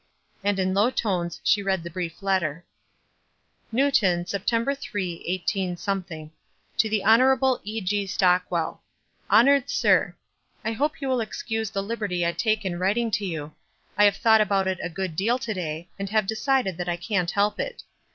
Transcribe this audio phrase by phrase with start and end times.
[0.43, 2.65] And in low tones she read the brief letter."
[3.71, 4.79] Newton, Sept.
[4.81, 5.77] 3, 18—.
[6.77, 7.59] "To the Hon.
[7.63, 7.81] E.
[7.81, 8.07] G.
[8.07, 8.81] Stockwell:—"
[9.29, 10.15] Honored Sir:—
[10.65, 13.53] I hope you will excuse the liberty I take in writing to you.
[13.95, 16.97] I have thought about it a good deal to day, and have decided that I
[16.97, 17.83] can't help it.